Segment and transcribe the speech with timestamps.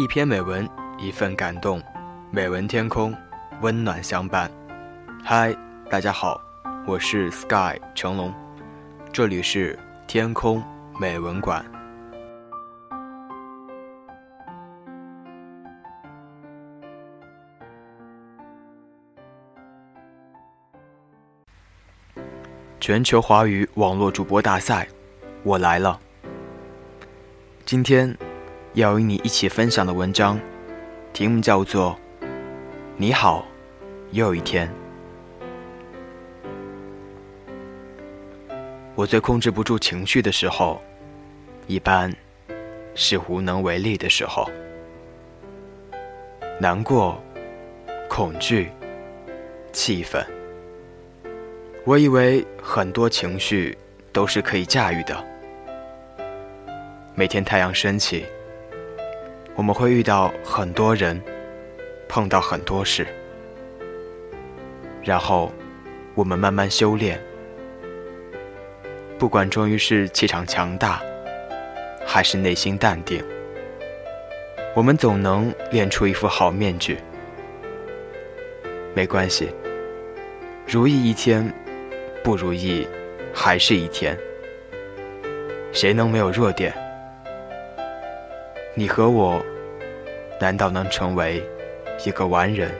[0.00, 1.78] 一篇美文，一份感动，
[2.30, 3.14] 美文天空，
[3.60, 4.50] 温暖相伴。
[5.22, 5.54] 嗨，
[5.90, 6.40] 大家好，
[6.86, 8.32] 我是 Sky 成龙，
[9.12, 10.64] 这里是天空
[10.98, 11.62] 美文馆。
[22.80, 24.88] 全球华语网络主播大赛，
[25.42, 26.00] 我来了。
[27.66, 28.16] 今天
[28.74, 30.38] 要与你一起分享的文章，
[31.12, 31.98] 题目叫做
[32.96, 33.44] 《你好，
[34.12, 34.68] 又一天》。
[38.94, 40.80] 我最控制不住情绪的时候，
[41.66, 42.14] 一般
[42.94, 44.48] 是无能为力的时候。
[46.60, 47.20] 难过、
[48.08, 48.70] 恐惧、
[49.72, 50.24] 气愤。
[51.84, 53.76] 我以为很多情绪
[54.12, 55.26] 都是可以驾驭的。
[57.16, 58.26] 每天太阳升起，
[59.54, 61.20] 我们会遇到很多人，
[62.08, 63.06] 碰到很多事，
[65.02, 65.52] 然后
[66.14, 67.20] 我们慢慢修炼。
[69.18, 71.02] 不管终于是气场强大，
[72.06, 73.22] 还是内心淡定，
[74.74, 76.98] 我们总能练出一副好面具。
[78.94, 79.48] 没关系，
[80.66, 81.52] 如意一天。
[82.22, 82.86] 不如意，
[83.32, 84.14] 还是一天。
[85.72, 86.70] 谁能没有弱点？
[88.74, 89.44] 你和我，
[90.40, 91.42] 难道能成为
[92.06, 92.70] 一个完人？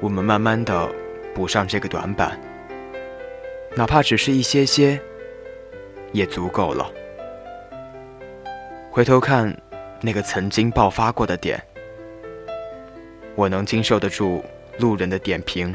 [0.00, 0.90] 我们慢慢的
[1.32, 2.38] 补上这个短板，
[3.76, 5.00] 哪怕只是一些些，
[6.12, 6.90] 也足够了。
[8.90, 9.56] 回头看
[10.00, 11.62] 那个曾经爆发过的点，
[13.36, 14.44] 我能经受得住
[14.78, 15.74] 路人的点评。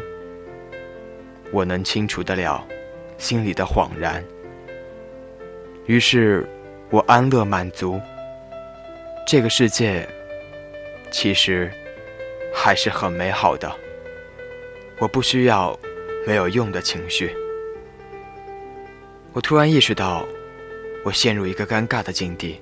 [1.51, 2.63] 我能清除得了
[3.17, 4.23] 心里的恍然，
[5.87, 6.47] 于是
[6.91, 8.01] 我安乐满足。
[9.27, 10.07] 这个世界
[11.11, 11.71] 其实
[12.53, 13.71] 还是很美好的。
[14.97, 15.77] 我不需要
[16.25, 17.35] 没有用的情绪。
[19.33, 20.25] 我突然意识到，
[21.05, 22.59] 我陷入一个尴尬的境地。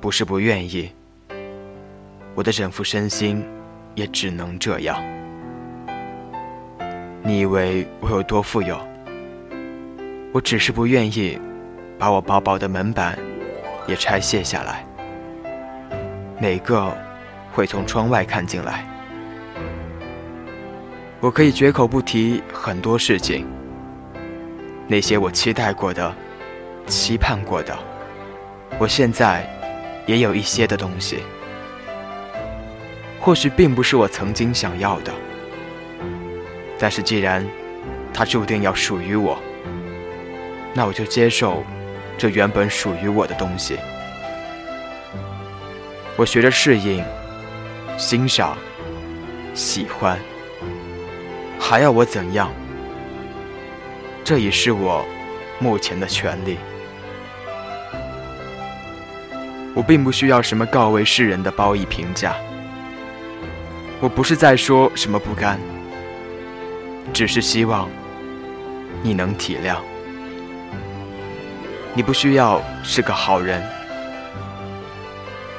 [0.00, 0.92] 不是不愿意，
[2.34, 3.44] 我的整副身心
[3.94, 5.02] 也只能这样。
[7.22, 8.78] 你以为我有多富有？
[10.32, 11.38] 我只是不愿意
[12.04, 13.18] 把我薄薄的门板
[13.86, 14.84] 也拆卸下来。
[16.38, 16.94] 哪个
[17.50, 18.84] 会从窗外看进来？
[21.18, 23.46] 我可以绝口不提很多事情，
[24.86, 26.14] 那些我期待过的、
[26.86, 27.74] 期盼过的，
[28.78, 29.48] 我现在
[30.04, 31.20] 也有一些的东西，
[33.18, 35.10] 或许并不是我曾经想要的。
[36.78, 37.42] 但是，既然
[38.12, 39.38] 它注定要属于我，
[40.74, 41.64] 那我就接受
[42.16, 43.78] 这原本属于我的东西。
[46.16, 47.04] 我学着适应、
[47.98, 48.56] 欣赏、
[49.52, 50.18] 喜欢，
[51.58, 52.52] 还要我怎样？
[54.22, 55.04] 这已是我
[55.58, 56.58] 目前的权利。
[59.74, 62.36] 我并不需要什么告慰世人的褒义评价。
[64.00, 65.58] 我不是在说什么不甘。
[67.12, 67.88] 只是希望
[69.02, 69.76] 你能体谅。
[71.96, 73.62] 你不需要是个好人，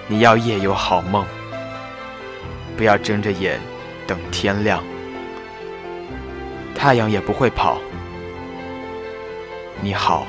[0.07, 1.25] 你要夜有好梦，
[2.75, 3.57] 不要睁着眼
[4.06, 4.84] 等天亮。
[6.75, 7.78] 太阳也不会跑。
[9.81, 10.28] 你好，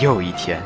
[0.00, 0.60] 又一天。